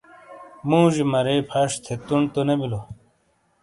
[0.69, 2.81] موڙی مرے پھش تھے ٹونڈ تو نے بیلو؟